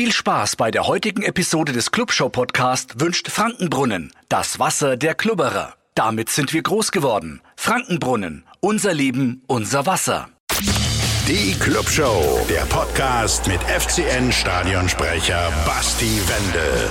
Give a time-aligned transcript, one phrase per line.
[0.00, 5.74] Viel Spaß bei der heutigen Episode des Clubshow Podcast wünscht Frankenbrunnen, das Wasser der Klubberer.
[5.94, 7.42] Damit sind wir groß geworden.
[7.54, 10.30] Frankenbrunnen, unser Leben, unser Wasser.
[11.28, 16.88] Die Clubshow, der Podcast mit FCN-Stadionsprecher Basti Wendel.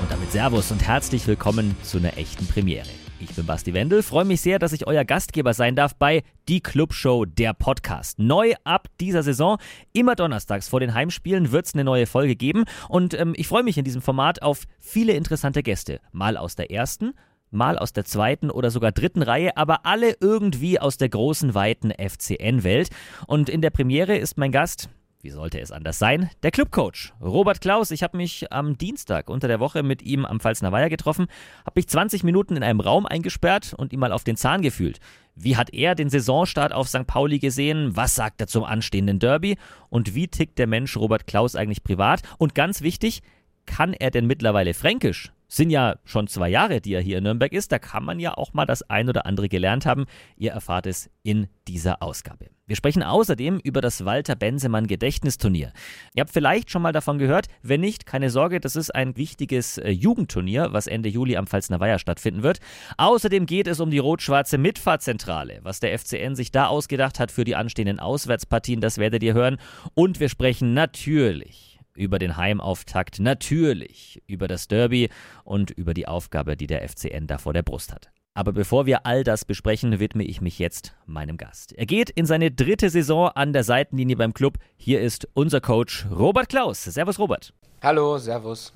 [0.00, 2.88] Und damit Servus und herzlich willkommen zu einer echten Premiere.
[3.22, 6.60] Ich bin Basti Wendel, freue mich sehr, dass ich euer Gastgeber sein darf bei Die
[6.60, 8.18] Clubshow, der Podcast.
[8.18, 9.58] Neu ab dieser Saison,
[9.92, 13.62] immer donnerstags vor den Heimspielen wird es eine neue Folge geben und ähm, ich freue
[13.62, 16.00] mich in diesem Format auf viele interessante Gäste.
[16.10, 17.12] Mal aus der ersten,
[17.52, 21.92] mal aus der zweiten oder sogar dritten Reihe, aber alle irgendwie aus der großen, weiten
[21.92, 22.88] FCN-Welt.
[23.28, 24.88] Und in der Premiere ist mein Gast,
[25.22, 26.30] wie sollte es anders sein?
[26.42, 27.92] Der Clubcoach Robert Klaus.
[27.92, 31.28] Ich habe mich am Dienstag unter der Woche mit ihm am Pfalzner Weiher getroffen,
[31.64, 34.98] habe mich 20 Minuten in einem Raum eingesperrt und ihm mal auf den Zahn gefühlt.
[35.36, 37.06] Wie hat er den Saisonstart auf St.
[37.06, 37.94] Pauli gesehen?
[37.94, 39.58] Was sagt er zum anstehenden Derby?
[39.90, 42.22] Und wie tickt der Mensch Robert Klaus eigentlich privat?
[42.38, 43.22] Und ganz wichtig,
[43.64, 45.30] kann er denn mittlerweile Fränkisch?
[45.52, 47.72] Sind ja schon zwei Jahre, die er hier in Nürnberg ist.
[47.72, 50.06] Da kann man ja auch mal das ein oder andere gelernt haben.
[50.38, 52.46] Ihr erfahrt es in dieser Ausgabe.
[52.66, 55.74] Wir sprechen außerdem über das Walter Bensemann Gedächtnisturnier.
[56.14, 57.48] Ihr habt vielleicht schon mal davon gehört.
[57.60, 61.80] Wenn nicht, keine Sorge, das ist ein wichtiges äh, Jugendturnier, was Ende Juli am Pfalzner
[61.80, 62.60] Weiher stattfinden wird.
[62.96, 65.60] Außerdem geht es um die rot-schwarze Mitfahrzentrale.
[65.64, 69.58] Was der FCN sich da ausgedacht hat für die anstehenden Auswärtspartien, das werdet ihr hören.
[69.92, 75.10] Und wir sprechen natürlich über den Heimauftakt, natürlich über das Derby
[75.44, 78.10] und über die Aufgabe, die der FCN da vor der Brust hat.
[78.34, 81.72] Aber bevor wir all das besprechen, widme ich mich jetzt meinem Gast.
[81.72, 84.56] Er geht in seine dritte Saison an der Seitenlinie beim Club.
[84.76, 86.82] Hier ist unser Coach Robert Klaus.
[86.82, 87.52] Servus, Robert.
[87.82, 88.72] Hallo, Servus.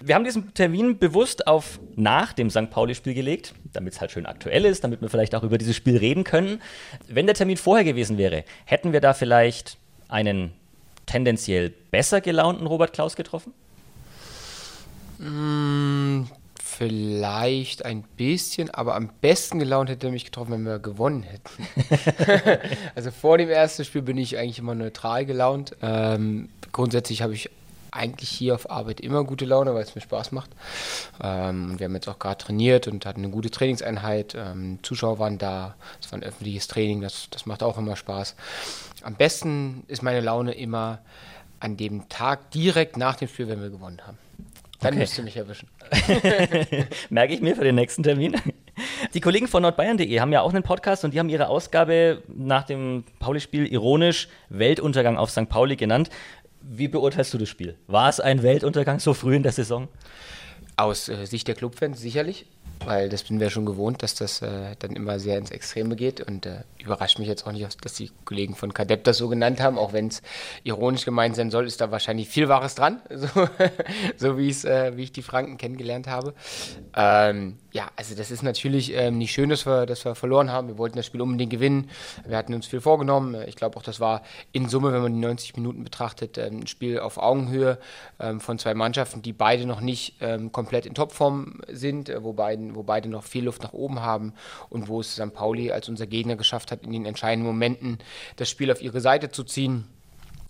[0.00, 2.70] Wir haben diesen Termin bewusst auf nach dem St.
[2.70, 5.96] Pauli-Spiel gelegt, damit es halt schön aktuell ist, damit wir vielleicht auch über dieses Spiel
[5.96, 6.60] reden können.
[7.06, 9.78] Wenn der Termin vorher gewesen wäre, hätten wir da vielleicht
[10.08, 10.52] einen
[11.10, 13.52] tendenziell besser gelaunten Robert Klaus getroffen?
[15.18, 16.22] Mm,
[16.62, 21.66] vielleicht ein bisschen, aber am besten gelaunt hätte er mich getroffen, wenn wir gewonnen hätten.
[22.94, 25.76] also vor dem ersten Spiel bin ich eigentlich immer neutral gelaunt.
[25.82, 27.50] Ähm, grundsätzlich habe ich
[27.92, 30.50] eigentlich hier auf Arbeit immer gute Laune, weil es mir Spaß macht.
[31.22, 34.34] Ähm, wir haben jetzt auch gerade trainiert und hatten eine gute Trainingseinheit.
[34.36, 38.36] Ähm, Zuschauer waren da, es war ein öffentliches Training, das, das macht auch immer Spaß.
[39.02, 41.00] Am besten ist meine Laune immer
[41.58, 44.18] an dem Tag direkt nach dem Spiel, wenn wir gewonnen haben.
[44.80, 45.00] Dann okay.
[45.00, 45.68] müsst ihr mich erwischen.
[47.10, 48.34] Merke ich mir für den nächsten Termin.
[49.12, 52.64] Die Kollegen von nordbayern.de haben ja auch einen Podcast und die haben ihre Ausgabe nach
[52.64, 55.48] dem Pauli-Spiel ironisch Weltuntergang auf St.
[55.50, 56.08] Pauli genannt.
[56.62, 57.76] Wie beurteilst du das Spiel?
[57.86, 59.88] War es ein Weltuntergang so früh in der Saison?
[60.76, 62.46] Aus äh, Sicht der Clubfans sicherlich
[62.84, 66.20] weil das sind wir schon gewohnt, dass das äh, dann immer sehr ins Extreme geht
[66.20, 69.60] und äh, überrascht mich jetzt auch nicht, dass die Kollegen von Kadepp das so genannt
[69.60, 70.22] haben, auch wenn es
[70.64, 73.28] ironisch gemeint sein soll, ist da wahrscheinlich viel Wahres dran, so,
[74.16, 76.34] so wie äh, wie ich die Franken kennengelernt habe.
[76.96, 80.68] Ähm, ja, also das ist natürlich ähm, nicht schön, dass wir, dass wir verloren haben.
[80.68, 81.88] Wir wollten das Spiel unbedingt gewinnen.
[82.26, 83.36] Wir hatten uns viel vorgenommen.
[83.46, 86.66] Ich glaube auch, das war in Summe, wenn man die 90 Minuten betrachtet, ähm, ein
[86.66, 87.78] Spiel auf Augenhöhe
[88.18, 92.32] ähm, von zwei Mannschaften, die beide noch nicht ähm, komplett in Topform sind, äh, wo,
[92.32, 94.34] beiden, wo beide noch viel Luft nach oben haben
[94.68, 95.32] und wo es St.
[95.32, 97.98] Pauli als unser Gegner geschafft hat, in den entscheidenden Momenten
[98.36, 99.86] das Spiel auf ihre Seite zu ziehen.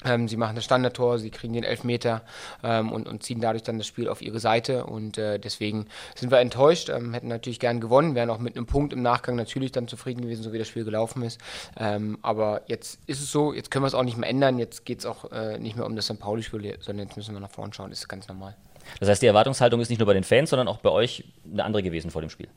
[0.04, 2.22] Ähm, sie machen das Standardtor, sie kriegen den Elfmeter
[2.62, 4.86] ähm, und, und, ziehen dadurch dann das Spiel auf ihre Seite.
[4.86, 8.66] Und äh, deswegen sind wir enttäuscht, ähm, hätten natürlich gern gewonnen, wären auch mit einem
[8.66, 11.38] Punkt im Nachgang natürlich dann zufrieden gewesen, so wie das Spiel gelaufen ist.
[11.76, 14.58] Ähm, aber jetzt ist es so, jetzt können wir es auch nicht mehr ändern.
[14.58, 16.18] Jetzt geht es auch äh, nicht mehr um das St.
[16.18, 17.90] Pauli-Spiel, sondern jetzt müssen wir nach vorne schauen.
[17.90, 18.56] Das ist ganz normal.
[18.98, 21.64] Das heißt, die Erwartungshaltung ist nicht nur bei den Fans, sondern auch bei euch eine
[21.64, 22.48] andere gewesen vor dem Spiel.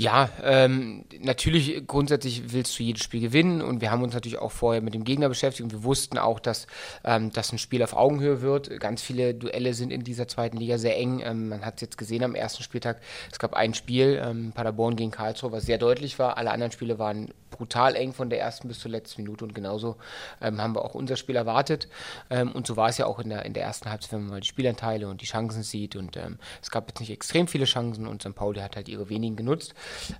[0.00, 4.52] Ja, ähm, natürlich grundsätzlich willst du jedes Spiel gewinnen und wir haben uns natürlich auch
[4.52, 6.68] vorher mit dem Gegner beschäftigt und wir wussten auch, dass
[7.02, 8.78] ähm, das ein Spiel auf Augenhöhe wird.
[8.78, 11.20] Ganz viele Duelle sind in dieser zweiten Liga sehr eng.
[11.24, 13.00] Ähm, man hat es jetzt gesehen am ersten Spieltag.
[13.32, 16.36] Es gab ein Spiel, ähm, Paderborn gegen Karlsruhe, was sehr deutlich war.
[16.36, 19.96] Alle anderen Spiele waren brutal eng von der ersten bis zur letzten Minute und genauso
[20.40, 21.88] ähm, haben wir auch unser Spiel erwartet.
[22.30, 24.30] Ähm, und so war es ja auch in der, in der ersten Halbzeit, wenn man
[24.30, 25.96] mal die Spielanteile und die Chancen sieht.
[25.96, 28.36] Und ähm, es gab jetzt nicht extrem viele Chancen und St.
[28.36, 29.74] Pauli hat halt ihre wenigen genutzt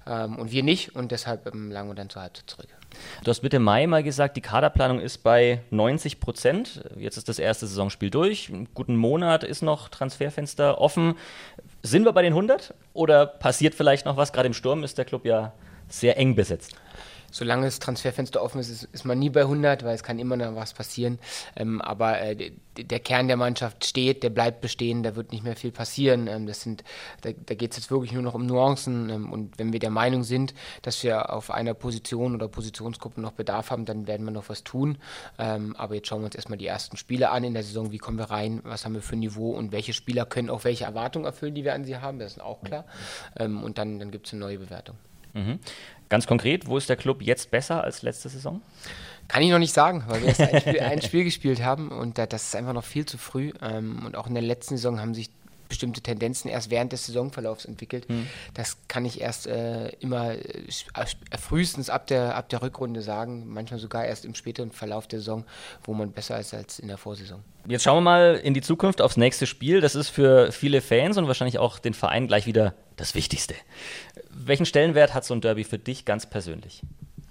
[0.06, 2.68] ähm, und wir nicht und deshalb ähm, lagen wir dann zur Halbzeit zurück.
[3.22, 6.82] Du hast Mitte Mai mal gesagt, die Kaderplanung ist bei 90 Prozent.
[6.96, 8.48] Jetzt ist das erste Saisonspiel durch.
[8.48, 11.14] Einen guten Monat ist noch Transferfenster offen.
[11.82, 14.32] Sind wir bei den 100 oder passiert vielleicht noch was?
[14.32, 15.52] Gerade im Sturm ist der Club ja
[15.88, 16.74] sehr eng besetzt.
[17.30, 20.36] Solange das Transferfenster offen ist, ist, ist, man nie bei 100, weil es kann immer
[20.36, 21.19] noch was passieren.
[21.56, 25.56] Ähm, aber äh, der Kern der Mannschaft steht, der bleibt bestehen, da wird nicht mehr
[25.56, 26.26] viel passieren.
[26.26, 26.84] Ähm, das sind,
[27.22, 29.10] da, da geht es jetzt wirklich nur noch um Nuancen.
[29.10, 33.32] Ähm, und wenn wir der Meinung sind, dass wir auf einer Position oder Positionsgruppe noch
[33.32, 34.98] Bedarf haben, dann werden wir noch was tun.
[35.38, 37.92] Ähm, aber jetzt schauen wir uns erstmal die ersten Spiele an in der Saison.
[37.92, 38.60] Wie kommen wir rein?
[38.64, 39.50] Was haben wir für ein Niveau?
[39.50, 42.19] Und welche Spieler können auch welche Erwartungen erfüllen, die wir an sie haben?
[42.19, 42.84] Das ist auch klar.
[43.38, 44.96] Ähm, und dann, dann gibt es eine neue Bewertung.
[45.34, 45.58] Mhm.
[46.08, 48.62] Ganz konkret, wo ist der Club jetzt besser als letzte Saison?
[49.28, 52.16] Kann ich noch nicht sagen, weil wir erst ein Spiel, ein Spiel gespielt haben und
[52.16, 53.52] das ist einfach noch viel zu früh.
[53.60, 55.31] Ähm, und auch in der letzten Saison haben sich
[55.68, 58.08] bestimmte Tendenzen erst während des Saisonverlaufs entwickelt.
[58.08, 58.26] Hm.
[58.54, 60.38] Das kann ich erst äh, immer äh,
[61.38, 65.44] frühestens ab der, ab der Rückrunde sagen, manchmal sogar erst im späteren Verlauf der Saison,
[65.84, 67.42] wo man besser ist als in der Vorsaison.
[67.66, 69.80] Jetzt schauen wir mal in die Zukunft aufs nächste Spiel.
[69.80, 73.54] Das ist für viele Fans und wahrscheinlich auch den Verein gleich wieder das Wichtigste.
[74.30, 76.82] Welchen Stellenwert hat so ein Derby für dich ganz persönlich?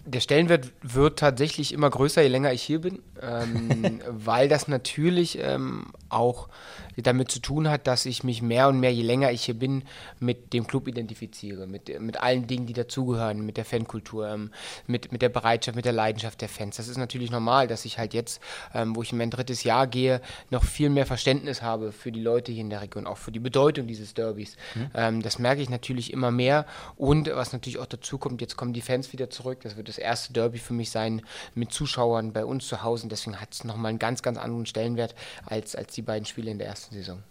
[0.07, 5.37] Der Stellenwert wird tatsächlich immer größer, je länger ich hier bin, ähm, weil das natürlich
[5.41, 6.47] ähm, auch
[6.95, 9.83] damit zu tun hat, dass ich mich mehr und mehr, je länger ich hier bin,
[10.19, 14.51] mit dem Club identifiziere, mit, mit allen Dingen, die dazugehören, mit der Fankultur, ähm,
[14.87, 16.77] mit, mit der Bereitschaft, mit der Leidenschaft der Fans.
[16.77, 18.41] Das ist natürlich normal, dass ich halt jetzt,
[18.73, 22.21] ähm, wo ich in mein drittes Jahr gehe, noch viel mehr Verständnis habe für die
[22.21, 24.55] Leute hier in der Region, auch für die Bedeutung dieses Derbys.
[24.73, 24.91] Mhm.
[24.95, 26.65] Ähm, das merke ich natürlich immer mehr
[26.95, 29.96] und was natürlich auch dazu kommt, jetzt kommen die Fans wieder zurück, das wird das
[29.97, 31.21] erste Derby für mich sein
[31.55, 34.65] mit Zuschauern bei uns zu Hause und deswegen hat es nochmal einen ganz, ganz anderen
[34.65, 35.15] Stellenwert
[35.45, 37.23] als, als die beiden Spiele in der ersten Saison.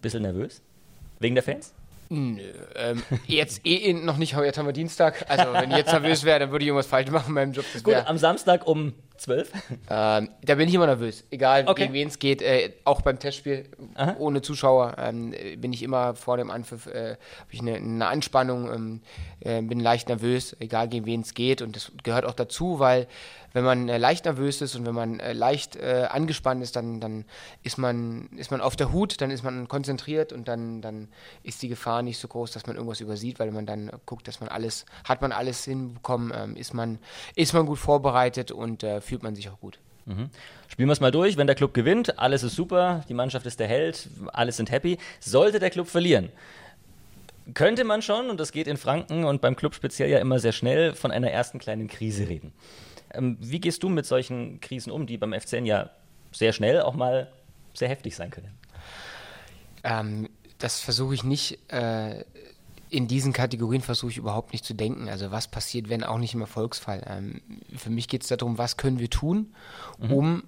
[0.00, 0.62] Bisschen nervös?
[1.18, 1.72] Wegen der Fans?
[2.08, 2.42] Nö,
[2.76, 5.24] ähm, jetzt eh noch nicht, jetzt haben wir Dienstag.
[5.30, 7.64] Also wenn ich jetzt nervös wäre, dann würde ich irgendwas falsch machen in meinem Job.
[7.82, 9.52] Gut, am Samstag um 12?
[9.88, 11.24] Ähm, da bin ich immer nervös.
[11.30, 11.82] Egal, okay.
[11.82, 12.40] gegen wen es geht.
[12.42, 14.16] Äh, auch beim Testspiel Aha.
[14.18, 18.72] ohne Zuschauer ähm, bin ich immer vor dem Anpfiff, äh, habe ich eine, eine Anspannung,
[18.72, 19.00] ähm,
[19.40, 21.62] äh, bin leicht nervös, egal gegen wen es geht.
[21.62, 23.06] Und das gehört auch dazu, weil
[23.52, 27.00] wenn man äh, leicht nervös ist und wenn man äh, leicht äh, angespannt ist, dann,
[27.00, 27.24] dann
[27.62, 31.08] ist, man, ist man auf der Hut, dann ist man konzentriert und dann, dann
[31.42, 34.40] ist die Gefahr nicht so groß, dass man irgendwas übersieht, weil man dann guckt, dass
[34.40, 36.98] man alles, hat man alles hinbekommen, ähm, ist, man,
[37.34, 39.78] ist man gut vorbereitet und äh, fühlt man sich auch gut.
[40.06, 40.30] Mhm.
[40.68, 41.36] Spielen wir es mal durch.
[41.36, 44.96] Wenn der Club gewinnt, alles ist super, die Mannschaft ist der Held, alle sind happy.
[45.20, 46.30] Sollte der Club verlieren,
[47.52, 50.52] könnte man schon, und das geht in Franken und beim Club speziell ja immer sehr
[50.52, 52.54] schnell, von einer ersten kleinen Krise reden.
[53.12, 55.90] Ähm, wie gehst du mit solchen Krisen um, die beim FCN ja
[56.32, 57.30] sehr schnell auch mal
[57.74, 58.54] sehr heftig sein können?
[59.84, 61.58] Ähm, das versuche ich nicht.
[61.70, 62.24] Äh,
[62.92, 65.08] in diesen Kategorien versuche ich überhaupt nicht zu denken.
[65.08, 67.02] Also was passiert, wenn auch nicht im Erfolgsfall.
[67.06, 67.40] Ähm,
[67.74, 69.54] für mich geht es darum, was können wir tun,
[69.98, 70.12] mhm.
[70.12, 70.42] um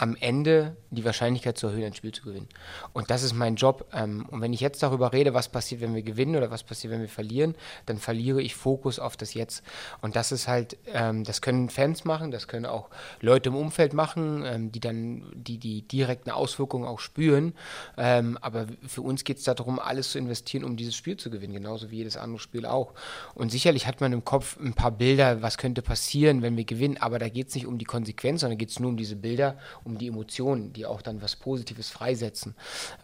[0.00, 2.48] am Ende die Wahrscheinlichkeit zu erhöhen, ein Spiel zu gewinnen.
[2.94, 3.86] Und das ist mein Job.
[3.92, 6.90] Ähm, und wenn ich jetzt darüber rede, was passiert, wenn wir gewinnen oder was passiert,
[6.90, 7.54] wenn wir verlieren,
[7.84, 9.62] dann verliere ich Fokus auf das Jetzt.
[10.00, 12.88] Und das ist halt, ähm, das können Fans machen, das können auch
[13.20, 17.52] Leute im Umfeld machen, ähm, die dann die, die direkten Auswirkungen auch spüren.
[17.96, 21.90] aber für uns geht es darum, alles zu investieren, um dieses Spiel zu gewinnen, genauso
[21.90, 22.94] wie jedes andere Spiel auch.
[23.34, 26.96] Und sicherlich hat man im Kopf ein paar Bilder, was könnte passieren, wenn wir gewinnen,
[26.98, 29.58] aber da geht es nicht um die Konsequenz, sondern geht es nur um diese Bilder,
[29.84, 32.54] um die Emotionen, die auch dann was Positives freisetzen.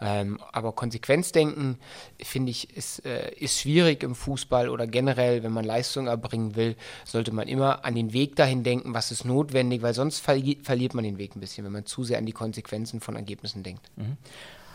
[0.01, 1.77] Ähm, aber Konsequenzdenken,
[2.21, 6.75] finde ich, ist, äh, ist schwierig im Fußball oder generell, wenn man Leistung erbringen will,
[7.05, 10.93] sollte man immer an den Weg dahin denken, was ist notwendig, weil sonst verli verliert
[10.93, 13.89] man den Weg ein bisschen, wenn man zu sehr an die Konsequenzen von Ergebnissen denkt.
[13.95, 14.17] Mhm.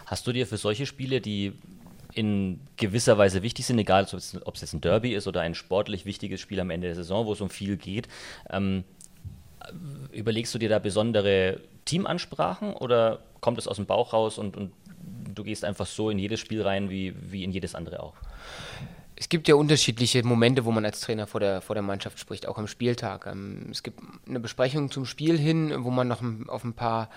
[0.07, 1.53] Hast du dir für solche Spiele, die
[2.15, 6.05] in gewisser Weise wichtig sind, egal ob es, jetzt ein Derby ist oder ein sportlich
[6.05, 8.09] wichtiges Spiel am Ende der Saison, wo es um viel geht,
[8.51, 8.85] ähm,
[10.13, 14.73] überlegst du dir da besondere Teamansprachen oder kommt es aus dem Bauch raus und, und
[15.35, 18.15] du gehst einfach so in jedes Spiel rein wie, wie in jedes andere auch?
[19.23, 22.49] Es gibt ja unterschiedliche Momente, wo man als Trainer vor der, vor der Mannschaft spricht,
[22.49, 23.27] auch am Spieltag.
[23.27, 27.09] Ähm, es gibt eine Besprechung zum Spiel hin, wo man noch auf ein paar,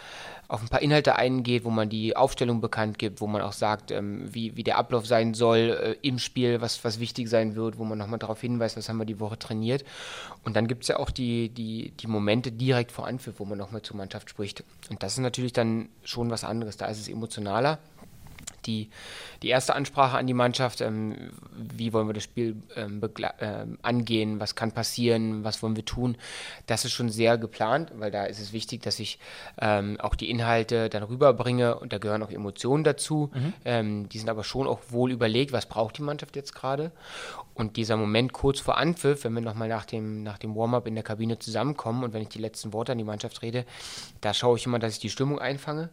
[0.47, 3.89] auf ein paar Inhalte eingeht, wo man die Aufstellung bekannt gibt, wo man auch sagt,
[3.89, 7.79] ähm, wie, wie der Ablauf sein soll äh, im Spiel, was, was wichtig sein wird,
[7.79, 9.83] wo man nochmal darauf hinweist, was haben wir die Woche trainiert.
[10.43, 13.57] Und dann gibt es ja auch die, die, die Momente direkt vor Anpfiff, wo man
[13.57, 14.63] nochmal zur Mannschaft spricht.
[14.91, 16.77] Und das ist natürlich dann schon was anderes.
[16.77, 17.79] Da ist es emotionaler
[18.65, 18.89] die,
[19.41, 24.39] die erste Ansprache an die Mannschaft, ähm, wie wollen wir das Spiel ähm, äh, angehen,
[24.39, 26.17] was kann passieren, was wollen wir tun,
[26.67, 29.19] das ist schon sehr geplant, weil da ist es wichtig, dass ich
[29.59, 33.31] ähm, auch die Inhalte dann rüberbringe und da gehören auch Emotionen dazu.
[33.33, 33.53] Mhm.
[33.63, 36.91] Ähm, die sind aber schon auch wohl überlegt, was braucht die Mannschaft jetzt gerade.
[37.53, 40.95] Und dieser Moment kurz vor Anpfiff, wenn wir nochmal nach dem, nach dem Warm-up in
[40.95, 43.65] der Kabine zusammenkommen und wenn ich die letzten Worte an die Mannschaft rede,
[44.19, 45.89] da schaue ich immer, dass ich die Stimmung einfange.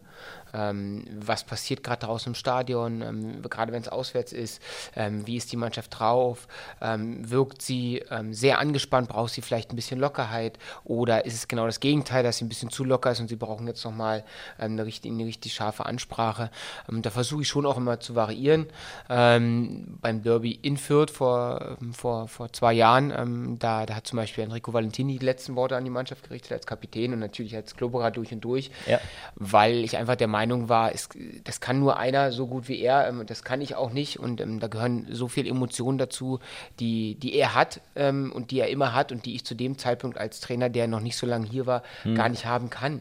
[0.52, 2.61] Ähm, was passiert gerade draußen im Stadion?
[2.62, 4.62] Stadion, ähm, gerade wenn es auswärts ist,
[4.94, 6.46] ähm, wie ist die Mannschaft drauf,
[6.80, 11.48] ähm, wirkt sie ähm, sehr angespannt, braucht sie vielleicht ein bisschen Lockerheit oder ist es
[11.48, 14.24] genau das Gegenteil, dass sie ein bisschen zu locker ist und sie brauchen jetzt nochmal
[14.60, 16.50] ähm, eine, richtig, eine richtig scharfe Ansprache.
[16.88, 18.66] Ähm, da versuche ich schon auch immer zu variieren.
[19.08, 24.72] Beim Derby in Fürth vor, vor, vor zwei Jahren, da, da hat zum Beispiel Enrico
[24.72, 28.32] Valentini die letzten Worte an die Mannschaft gerichtet als Kapitän und natürlich als Klubberer durch
[28.32, 29.00] und durch, Ja.
[29.34, 31.08] weil ich einfach der Meinung war, es,
[31.44, 34.40] das kann nur einer so gut wie er, ähm, das kann ich auch nicht und
[34.40, 36.40] ähm, da gehören so viele Emotionen dazu,
[36.80, 39.78] die, die er hat ähm, und die er immer hat und die ich zu dem
[39.78, 41.82] Zeitpunkt als Trainer, der noch nicht so lange hier war,
[42.14, 43.00] gar nicht haben kann.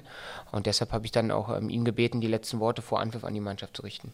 [0.51, 3.33] Und deshalb habe ich dann auch ähm, ihn gebeten, die letzten Worte vor Anpfiff an
[3.33, 4.11] die Mannschaft zu richten.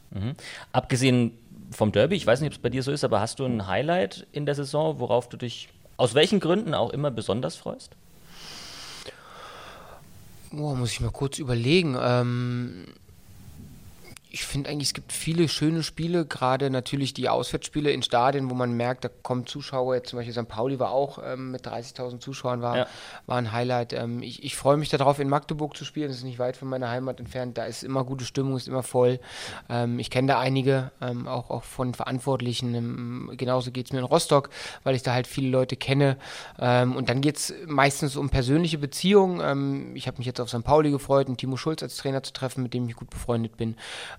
[0.71, 1.37] Abgesehen
[1.71, 3.67] vom Derby, ich weiß nicht, ob es bei dir so ist, aber hast du ein
[3.67, 7.91] Highlight in der Saison, worauf du dich aus welchen Gründen auch immer besonders freust?
[10.51, 11.97] Boah, muss ich mal kurz überlegen.
[11.99, 12.85] Ähm,
[14.37, 18.53] ich finde eigentlich, es gibt viele schöne Spiele, gerade natürlich die Auswärtsspiele in Stadien, wo
[18.53, 19.95] man merkt, da kommen Zuschauer.
[19.95, 20.47] Jetzt zum Beispiel St.
[20.47, 22.87] Pauli war auch ähm, mit 30.000 Zuschauern, war, Ja.
[23.25, 23.93] war ein Highlight.
[23.93, 26.09] Ähm, ich ich freue mich darauf, in Magdeburg zu spielen.
[26.09, 27.57] Das ist nicht weit von meiner Heimat entfernt.
[27.57, 29.19] Da ist immer gute Stimmung, ist immer voll.
[29.69, 32.75] Ähm, ich kenne da einige, ähm, auch, auch von Verantwortlichen.
[32.75, 34.51] Ähm, genauso geht es mir in Rostock,
[34.83, 36.17] weil ich da halt viele Leute kenne.
[36.59, 39.95] Ähm, und dann geht es meistens um persönliche Beziehungen.
[39.95, 40.63] Ich habe mich jetzt auf St.
[40.63, 43.75] Pauli gefreut, einen Timo Schulz als Trainer zu treffen, mit dem ich gut befreundet bin.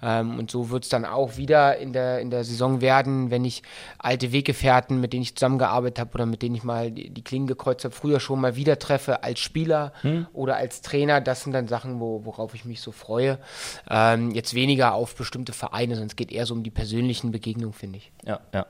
[0.08, 3.44] Ähm, und so wird es dann auch wieder in der, in der Saison werden, wenn
[3.44, 3.62] ich
[3.98, 7.46] alte Weggefährten, mit denen ich zusammengearbeitet habe oder mit denen ich mal die, die Klingen
[7.46, 9.92] gekreuzt habe, früher schon mal wieder treffe als Spieler
[10.32, 11.20] oder als Trainer.
[11.20, 13.38] Das sind dann Sachen, wo, worauf ich mich so freue.
[13.90, 17.74] Ähm, jetzt weniger auf bestimmte Vereine, sondern es geht eher so um die persönlichen Begegnungen,
[17.74, 18.12] finde ich.
[18.24, 18.66] Ja, ja.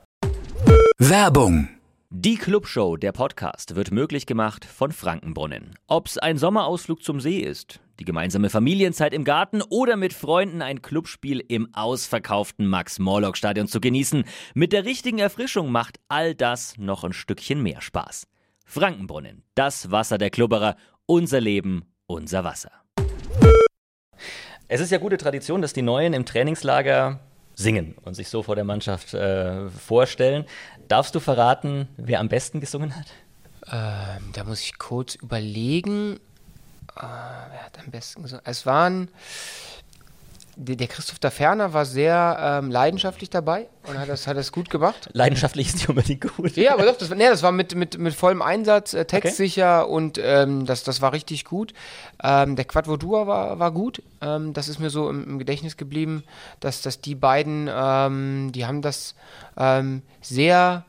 [0.97, 1.69] Werbung.
[2.11, 5.75] Die Clubshow, der Podcast, wird möglich gemacht von Frankenbrunnen.
[5.87, 10.81] Ob's ein Sommerausflug zum See ist, die gemeinsame Familienzeit im Garten oder mit Freunden ein
[10.81, 14.23] Clubspiel im ausverkauften Max-Morlock-Stadion zu genießen,
[14.55, 18.25] mit der richtigen Erfrischung macht all das noch ein Stückchen mehr Spaß.
[18.65, 22.71] Frankenbrunnen, das Wasser der Klubberer, unser Leben, unser Wasser.
[24.67, 27.19] Es ist ja gute Tradition, dass die Neuen im Trainingslager
[27.59, 30.45] singen und sich so vor der Mannschaft äh, vorstellen.
[30.89, 33.05] Darfst du verraten, wer am besten gesungen hat?
[33.71, 36.15] Ähm, da muss ich kurz überlegen.
[36.95, 38.43] Äh, wer hat am besten gesungen?
[38.43, 39.09] Es waren.
[40.61, 44.69] Der, Christoph da Ferner war sehr ähm, leidenschaftlich dabei und hat das, hat das gut
[44.69, 45.09] gemacht.
[45.13, 46.57] Leidenschaftlich ist nicht unbedingt gut.
[46.57, 49.87] Ja, aber doch, das, war- nee, das war mit, mit, mit vollem Einsatz, äh, textsicher
[49.87, 51.73] und ähm, das, das war richtig gut.
[52.21, 54.03] Ähm, der Quadvodua war, war gut.
[54.21, 56.23] Ähm, das ist mir so im, im Gedächtnis geblieben,
[56.59, 59.15] dass, dass die beiden, ähm, die haben das
[59.57, 60.83] ähm, sehr,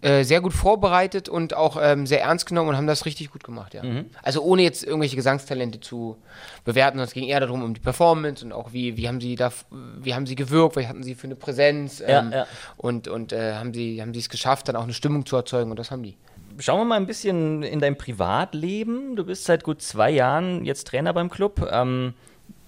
[0.00, 3.42] äh, sehr gut vorbereitet und auch ähm, sehr ernst genommen und haben das richtig gut
[3.42, 3.82] gemacht, ja.
[4.22, 6.16] Also ohne jetzt irgendwelche Gesangstalente zu
[6.64, 9.34] bewerten, sondern es ging eher darum, um die Performance und auch wie, wie haben sie
[9.34, 12.46] da, wie haben sie gewirkt, was hatten sie für eine Präsenz Ja, ähm, ja.
[12.76, 15.70] und, und äh, haben sie haben sie es geschafft, dann auch eine Stimmung zu erzeugen
[15.70, 16.16] und das haben die.
[16.60, 19.16] Schauen wir mal ein bisschen in dein Privatleben.
[19.16, 21.68] Du bist seit gut zwei Jahren jetzt Trainer beim Club.
[21.70, 22.14] Ähm,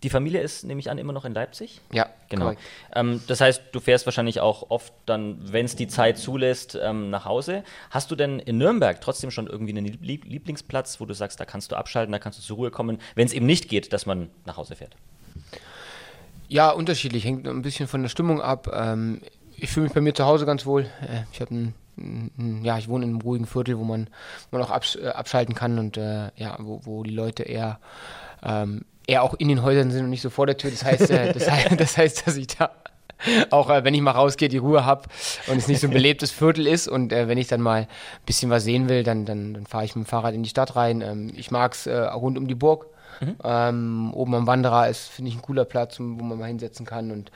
[0.02, 1.80] die Familie ist, nehme ich an, immer noch in Leipzig?
[1.92, 2.54] Ja, Genau.
[2.95, 7.11] Ähm, das heißt, du fährst wahrscheinlich auch oft dann, wenn es die Zeit zulässt, ähm,
[7.11, 7.64] nach Hause.
[7.90, 11.45] Hast du denn in Nürnberg trotzdem schon irgendwie einen Lieb Lieblingsplatz, wo du sagst, da
[11.45, 14.07] kannst du abschalten, da kannst du zur Ruhe kommen, wenn es eben nicht geht, dass
[14.07, 14.97] man nach Hause fährt?
[16.49, 18.71] Ja, unterschiedlich, hängt ein bisschen von der Stimmung ab.
[18.73, 19.21] Ähm,
[19.57, 20.83] ich fühle mich bei mir zu Hause ganz wohl.
[20.83, 24.09] Äh, ich habe ein, ein, ja, ich wohne in einem ruhigen Viertel, wo man,
[24.52, 27.80] man auch absch äh, abschalten kann und äh, ja, wo, wo die Leute eher,
[28.42, 30.70] ähm, eher auch in den Häusern sind und nicht so vor der Tür.
[30.70, 32.70] Das heißt, äh, das, heißt das heißt, dass ich da
[33.50, 35.02] auch äh, wenn ich mal rausgehe, die Ruhe habe
[35.48, 37.86] und es nicht so ein belebtes Viertel ist und äh, wenn ich dann mal ein
[38.24, 40.76] bisschen was sehen will, dann, dann, dann fahre ich mit dem Fahrrad in die Stadt
[40.76, 41.02] rein.
[41.02, 42.86] Ähm, ich mag es äh, rund um die Burg.
[43.44, 47.10] Ähm, oben am Wanderer ist, finde ich, ein cooler Platz, wo man mal hinsetzen kann
[47.10, 47.30] und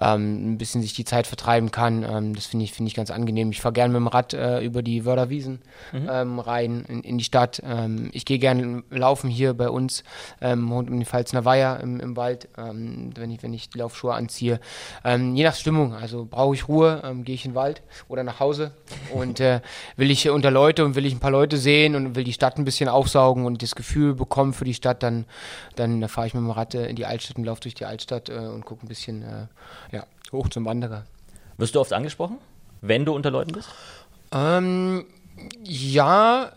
[0.00, 2.04] ähm, ein bisschen sich die Zeit vertreiben kann.
[2.08, 3.50] Ähm, das finde ich, finde ich ganz angenehm.
[3.50, 5.60] Ich fahre gerne mit dem Rad äh, über die Wörderwiesen
[5.92, 7.62] ähm, rein in, in die Stadt.
[7.64, 10.04] Ähm, ich gehe gerne laufen hier bei uns
[10.40, 13.78] ähm, rund um die Pfalzner Weiher im, im Wald, ähm, wenn, ich, wenn ich die
[13.78, 14.60] Laufschuhe anziehe.
[15.04, 18.22] Ähm, je nach Stimmung, also brauche ich Ruhe, ähm, gehe ich in den Wald oder
[18.22, 18.72] nach Hause
[19.12, 19.60] und äh,
[19.96, 22.58] will ich unter Leute und will ich ein paar Leute sehen und will die Stadt
[22.58, 25.23] ein bisschen aufsaugen und das Gefühl bekommen für die Stadt, dann,
[25.76, 28.28] dann fahre ich mit dem Rad äh, in die Altstadt und laufe durch die Altstadt
[28.28, 29.46] äh, und gucke ein bisschen äh,
[29.92, 31.04] ja, hoch zum Wanderer.
[31.56, 32.38] Wirst du oft angesprochen,
[32.80, 33.68] wenn du unter Leuten bist?
[34.32, 35.06] Ähm,
[35.62, 36.52] ja,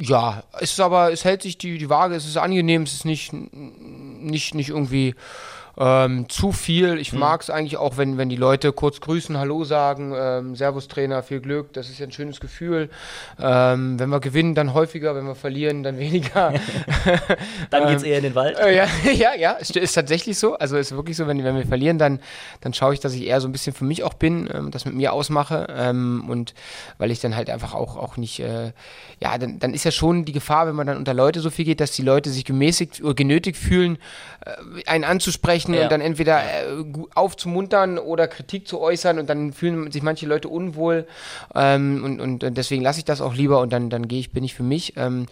[0.00, 3.04] ja, es ist aber, es hält sich die, die Waage, es ist angenehm, es ist
[3.04, 5.14] nicht, nicht, nicht irgendwie
[5.76, 6.98] ähm, zu viel.
[6.98, 7.20] Ich mhm.
[7.20, 11.22] mag es eigentlich auch, wenn, wenn die Leute kurz grüßen, Hallo sagen, ähm, Servus Trainer,
[11.22, 12.90] viel Glück, das ist ja ein schönes Gefühl.
[13.40, 16.54] Ähm, wenn wir gewinnen, dann häufiger, wenn wir verlieren, dann weniger.
[17.70, 18.58] dann geht es eher in den Wald.
[18.58, 20.54] Äh, ja, ja, ja, ist, ist tatsächlich so.
[20.54, 22.20] Also ist wirklich so, wenn, wenn wir verlieren, dann,
[22.60, 24.84] dann schaue ich, dass ich eher so ein bisschen für mich auch bin, ähm, das
[24.84, 25.66] mit mir ausmache.
[25.70, 26.54] Ähm, und
[26.98, 28.72] weil ich dann halt einfach auch, auch nicht, äh,
[29.20, 31.64] ja, dann, dann ist ja schon die Gefahr, wenn man dann unter Leute so viel
[31.64, 33.98] geht, dass die Leute sich gemäßigt oder genötigt fühlen,
[34.44, 35.84] äh, einen anzusprechen ja.
[35.84, 40.48] und dann entweder äh, aufzumuntern oder Kritik zu äußern und dann fühlen sich manche Leute
[40.48, 41.06] unwohl
[41.54, 44.44] ähm, und, und deswegen lasse ich das auch lieber und dann, dann gehe ich, bin
[44.44, 44.94] ich für mich.
[44.96, 45.26] Ähm,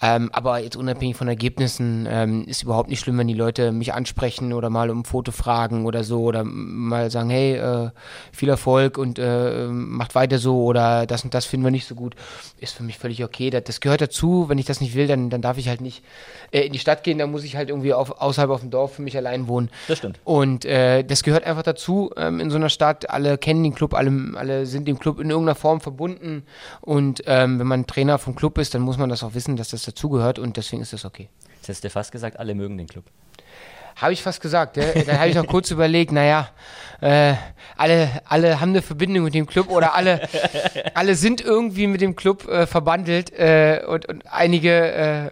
[0.00, 3.92] ähm, aber jetzt unabhängig von Ergebnissen ähm, ist überhaupt nicht schlimm, wenn die Leute mich
[3.92, 7.90] ansprechen oder mal um ein Foto fragen oder so oder mal sagen, hey, äh,
[8.32, 11.96] viel Erfolg und äh, macht weiter so oder das und das finden wir nicht so
[11.96, 12.14] gut.
[12.60, 13.50] Ist für mich völlig okay.
[13.50, 14.48] Das, das gehört dazu.
[14.48, 16.04] Wenn ich das nicht will, dann, dann darf ich halt nicht
[16.52, 18.94] äh, in die Stadt gehen, dann muss ich halt irgendwie auf, außerhalb auf dem Dorf
[18.94, 19.68] für mich allein wohnen.
[19.88, 20.20] Das stimmt.
[20.22, 23.10] Und äh, das gehört einfach dazu ähm, in so einer Stadt.
[23.10, 26.44] Alle kennen den Club, alle, alle sind dem Club in irgendeiner Form verbunden
[26.80, 29.70] und ähm, wenn man Trainer vom Club ist, dann muss man das auch wissen, dass
[29.70, 31.28] das dazugehört und deswegen ist das okay.
[31.56, 33.04] Jetzt hast du fast gesagt, alle mögen den Club.
[33.96, 34.76] Habe ich fast gesagt.
[34.76, 34.84] Ja?
[34.92, 36.50] Dann habe ich noch kurz überlegt, naja,
[37.00, 37.34] äh,
[37.76, 40.28] alle, alle haben eine Verbindung mit dem Club oder alle,
[40.94, 45.30] alle sind irgendwie mit dem Club äh, verbandelt äh, und, und einige, äh,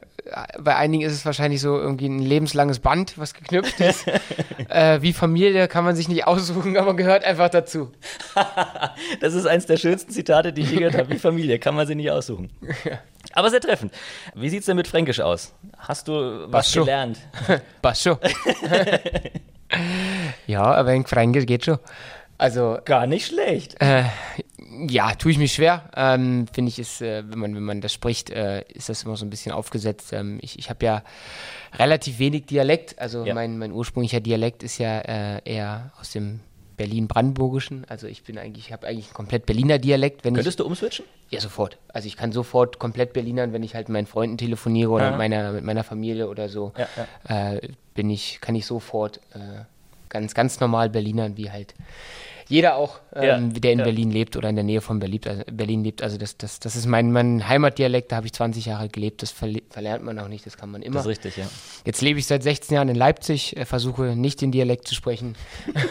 [0.59, 4.07] bei einigen ist es wahrscheinlich so irgendwie ein lebenslanges Band, was geknüpft ist.
[4.69, 7.93] Äh, wie Familie kann man sich nicht aussuchen, aber gehört einfach dazu.
[9.21, 11.09] das ist eins der schönsten Zitate, die ich je gehört habe.
[11.09, 12.51] Wie Familie kann man sich nicht aussuchen.
[12.85, 12.99] Ja.
[13.37, 13.93] Aber sehr treffend.
[14.35, 15.53] Wie sieht es denn mit Fränkisch aus?
[15.77, 16.81] Hast du was Bascho.
[16.81, 17.19] gelernt?
[17.83, 18.19] Bascho.
[20.47, 21.79] ja, aber in Fränkisch geht schon.
[22.39, 23.77] Also gar nicht schlecht.
[23.79, 24.05] Äh,
[24.89, 25.91] ja, tue ich mich schwer.
[25.95, 29.17] Ähm, Finde ich, ist, äh, wenn man wenn man das spricht, äh, ist das immer
[29.19, 30.15] so ein bisschen aufgesetzt.
[30.15, 31.03] Ähm, ich ich habe ja
[31.75, 32.99] relativ wenig Dialekt.
[32.99, 33.35] Also ja.
[33.35, 36.41] mein mein ursprünglicher Dialekt ist ja äh, eher aus dem
[36.77, 37.85] Berlin-Brandenburgischen.
[37.89, 40.25] Also ich bin eigentlich, ich habe eigentlich einen komplett Berliner Dialekt.
[40.25, 41.05] Wenn Könntest ich, du umswitchen?
[41.31, 41.79] Ja, sofort.
[41.89, 45.19] Also ich kann sofort komplett Berlinern, wenn ich halt mit meinen Freunden telefoniere oder mit
[45.19, 46.89] meiner, mit meiner Familie oder so, ja,
[47.29, 47.53] ja.
[47.55, 49.65] Äh, bin ich, kann ich sofort äh,
[50.09, 51.75] ganz, ganz normal Berlinern, wie halt
[52.49, 53.85] jeder auch, ähm, ja, der in ja.
[53.85, 56.03] Berlin lebt oder in der Nähe von Berlin, also Berlin lebt.
[56.03, 59.23] Also das, das, das ist mein, mein Heimatdialekt, da habe ich 20 Jahre gelebt.
[59.23, 60.95] Das verlernt man auch nicht, das kann man immer.
[60.95, 61.47] Das ist richtig, ja.
[61.85, 65.35] Jetzt lebe ich seit 16 Jahren in Leipzig, äh, versuche nicht den Dialekt zu sprechen.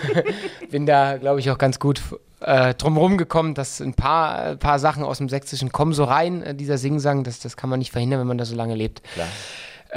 [0.72, 2.02] Bin da, glaube ich, auch ganz gut
[2.40, 6.42] äh, drumherum gekommen, dass ein paar, ein paar Sachen aus dem Sächsischen kommen so rein,
[6.42, 9.04] äh, dieser Singsang, das, das kann man nicht verhindern, wenn man da so lange lebt.
[9.14, 9.28] Klar.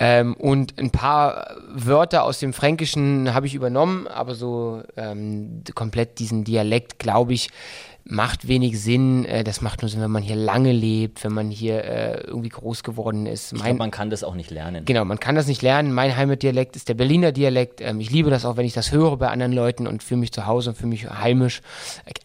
[0.00, 6.21] Ähm, und ein paar Wörter aus dem Fränkischen habe ich übernommen, aber so ähm, komplett
[6.21, 7.50] diesen Dialekt, glaube ich,
[8.09, 9.25] macht wenig Sinn.
[9.27, 12.49] Äh, das macht nur Sinn, wenn man hier lange lebt, wenn man hier äh, irgendwie
[12.49, 13.53] groß geworden ist.
[13.53, 14.85] Ich glaube, man kann das auch nicht lernen.
[14.87, 15.92] Genau, man kann das nicht lernen.
[15.92, 17.81] Mein Heimatdialekt ist der Berliner Dialekt.
[17.81, 20.33] Ähm, ich liebe das auch, wenn ich das höre bei anderen Leuten und fühle mich
[20.33, 21.61] zu Hause und fühle mich heimisch.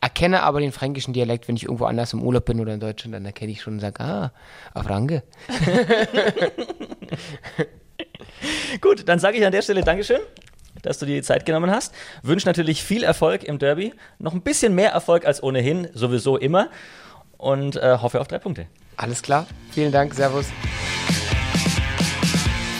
[0.01, 3.13] Erkenne aber den fränkischen Dialekt, wenn ich irgendwo anders im Urlaub bin oder in Deutschland,
[3.13, 4.31] dann erkenne ich schon und sage, ah,
[4.73, 5.21] auf Range.
[8.81, 10.19] Gut, dann sage ich an der Stelle Dankeschön
[10.83, 11.93] dass du dir die Zeit genommen hast.
[12.21, 13.93] Wünsche natürlich viel Erfolg im Derby.
[14.19, 16.69] Noch ein bisschen mehr Erfolg als ohnehin, sowieso immer.
[17.37, 18.67] Und äh, hoffe auf drei Punkte.
[18.95, 19.47] Alles klar.
[19.71, 20.13] Vielen Dank.
[20.13, 20.45] Servus.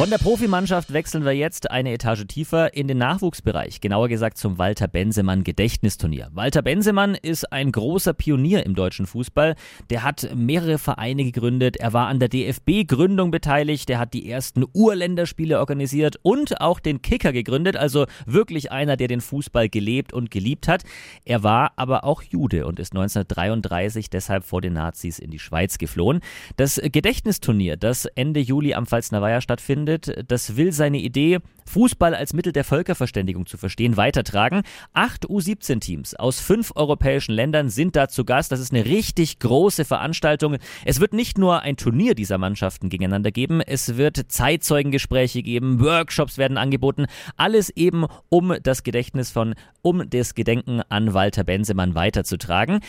[0.04, 4.58] Von der Profimannschaft wechseln wir jetzt eine Etage tiefer in den Nachwuchsbereich, genauer gesagt zum
[4.58, 6.28] Walter Bensemann Gedächtnisturnier.
[6.34, 9.56] Walter Bensemann ist ein großer Pionier im deutschen Fußball.
[9.90, 14.66] Der hat mehrere Vereine gegründet, er war an der DFB-Gründung beteiligt, er hat die ersten
[14.74, 20.32] Urländerspiele organisiert und auch den Kicker gegründet, also wirklich einer, der den Fußball gelebt und
[20.32, 20.84] geliebt hat.
[21.24, 25.78] Er war aber auch Jude und ist 1933 deshalb vor den Nazis in die Schweiz
[25.78, 26.20] geflohen.
[26.58, 30.32] Das Gedächtnisturnier, das Ende Juli am Pfalzner Weiher stattfindet, stattfindet.
[30.32, 34.64] Das will seine Idee, Fußball als Mittel der Völkerverständigung zu verstehen, weitertragen.
[34.94, 38.52] Acht U17-Teams aus fünf europäischen Ländern sind da zu Gast.
[38.52, 40.58] Das ist eine richtig große Veranstaltung.
[40.86, 46.38] Es wird nicht nur ein Turnier dieser Mannschaften gegeneinander geben, es wird Zeitzeugengespräche geben, Workshops
[46.38, 47.06] werden angeboten.
[47.38, 52.80] Alles eben, um das Gedächtnis von, um das Gedenken an Walter Bensemann weiterzutragen.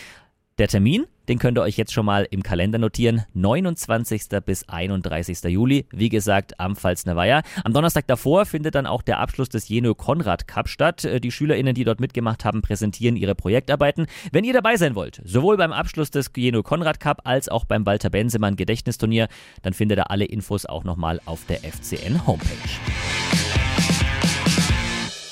[0.57, 3.23] Der Termin, den könnt ihr euch jetzt schon mal im Kalender notieren.
[3.35, 4.23] 29.
[4.47, 5.43] bis 31.
[5.51, 7.43] Juli, wie gesagt, am Pfalzner Weiher.
[7.64, 11.05] Am Donnerstag davor findet dann auch der Abschluss des Jeno Konrad Cup statt.
[11.05, 14.07] Äh, die SchülerInnen, die dort mitgemacht haben, präsentieren ihre Projektarbeiten.
[14.31, 17.85] Wenn ihr dabei sein wollt, sowohl beim Abschluss des Jeno Konrad Cup als auch beim
[17.85, 19.27] Walter Bensemann Gedächtnisturnier,
[19.62, 22.47] dann findet ihr alle Infos auch nochmal auf der FCN Homepage.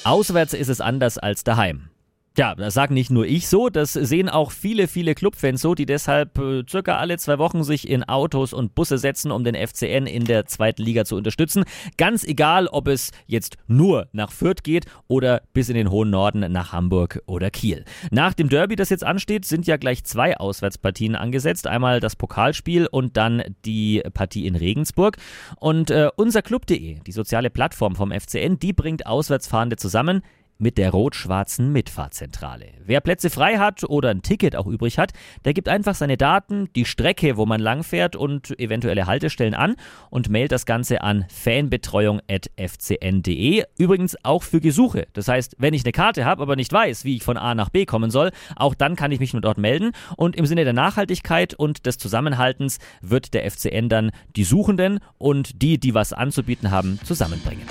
[0.03, 1.92] Auswärts ist es anders als daheim.
[2.39, 5.85] Ja, das sagen nicht nur ich so, das sehen auch viele, viele Clubfans so, die
[5.85, 10.07] deshalb äh, circa alle zwei Wochen sich in Autos und Busse setzen, um den FCN
[10.07, 11.65] in der zweiten Liga zu unterstützen.
[11.99, 16.51] Ganz egal, ob es jetzt nur nach Fürth geht oder bis in den hohen Norden
[16.51, 17.85] nach Hamburg oder Kiel.
[18.11, 21.67] Nach dem Derby, das jetzt ansteht, sind ja gleich zwei Auswärtspartien angesetzt.
[21.67, 25.19] Einmal das Pokalspiel und dann die Partie in Regensburg.
[25.61, 30.23] Und äh, unser Club.de, die soziale Plattform vom FCN, die bringt Auswärtsfahrende zusammen
[30.63, 32.67] mit der rot-schwarzen Mitfahrzentrale.
[32.85, 35.13] Wer Plätze frei hat oder ein Ticket auch übrig hat,
[35.45, 39.75] der gibt einfach seine Daten, die Strecke, wo man langfährt und eventuelle Haltestellen an
[40.09, 43.65] und mailt das Ganze an fanbetreuung.fcn.de.
[43.77, 45.09] Übrigens auch für Gesuche.
[45.13, 47.71] Das heißt, wenn ich eine Karte habe, aber nicht weiß, wie ich von A nach
[47.71, 49.91] B kommen soll, auch dann kann ich mich nur dort melden.
[50.17, 55.61] Und im Sinne der Nachhaltigkeit und des Zusammenhaltens wird der FCN dann die Suchenden und
[55.61, 57.67] die, die was anzubieten haben, zusammenbringen.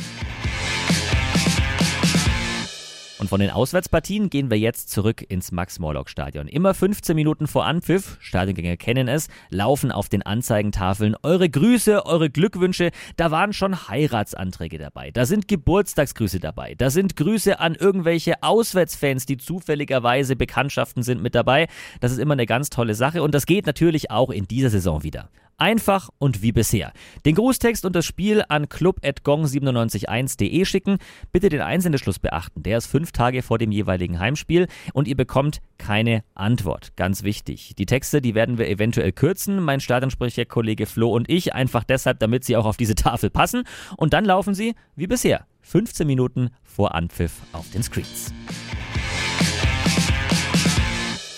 [3.22, 6.48] Und von den Auswärtspartien gehen wir jetzt zurück ins Max-Morlock-Stadion.
[6.48, 12.32] Immer 15 Minuten vor Anpfiff, Stadiongänger kennen es, laufen auf den Anzeigentafeln eure Grüße, eure
[12.32, 12.90] Glückwünsche.
[13.18, 19.28] Da waren schon Heiratsanträge dabei, da sind Geburtstagsgrüße dabei, da sind Grüße an irgendwelche Auswärtsfans,
[19.28, 21.68] die zufälligerweise Bekanntschaften sind mit dabei.
[22.00, 25.04] Das ist immer eine ganz tolle Sache und das geht natürlich auch in dieser Saison
[25.04, 25.30] wieder.
[25.62, 26.92] Einfach und wie bisher.
[27.24, 30.98] Den Grußtext und das Spiel an club.gong971.de schicken.
[31.32, 32.64] Bitte den Einsendeschluss beachten.
[32.64, 36.96] Der ist fünf Tage vor dem jeweiligen Heimspiel und ihr bekommt keine Antwort.
[36.96, 37.76] Ganz wichtig.
[37.78, 39.64] Die Texte, die werden wir eventuell kürzen.
[39.64, 41.54] Mein Stadionsprecher-Kollege Flo und ich.
[41.54, 43.62] Einfach deshalb, damit sie auch auf diese Tafel passen.
[43.98, 45.46] Und dann laufen sie wie bisher.
[45.62, 48.34] 15 Minuten vor Anpfiff auf den Screens.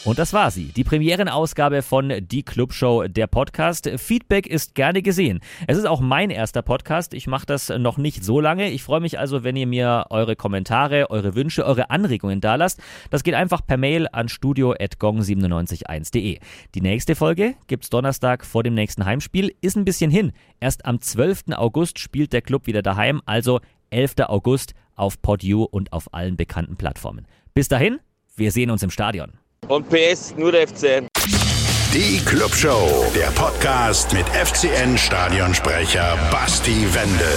[0.05, 3.89] Und das war sie, die Premierenausgabe von Die Clubshow, der Podcast.
[3.95, 5.39] Feedback ist gerne gesehen.
[5.65, 7.13] Es ist auch mein erster Podcast.
[7.13, 8.69] Ich mache das noch nicht so lange.
[8.69, 12.81] Ich freue mich also, wenn ihr mir eure Kommentare, eure Wünsche, eure Anregungen dalasst.
[13.11, 16.39] Das geht einfach per Mail an studio.gong971.de.
[16.75, 19.55] Die nächste Folge gibt's Donnerstag vor dem nächsten Heimspiel.
[19.61, 20.33] Ist ein bisschen hin.
[20.59, 21.43] Erst am 12.
[21.53, 24.15] August spielt der Club wieder daheim, also 11.
[24.27, 27.25] August auf PodU und auf allen bekannten Plattformen.
[27.53, 27.99] Bis dahin,
[28.35, 29.42] wir sehen uns im Stadion.
[29.67, 31.07] Und PS, nur der FCN.
[31.93, 37.27] Die Clubshow, der Podcast mit FCN-Stadionsprecher Basti Wendel.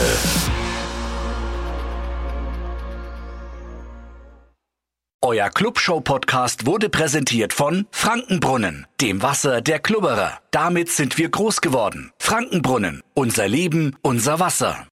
[5.23, 10.39] Euer Clubshow-Podcast wurde präsentiert von Frankenbrunnen, dem Wasser der Klubberer.
[10.51, 12.13] Damit sind wir groß geworden.
[12.19, 14.85] Frankenbrunnen, unser Leben, unser Wasser.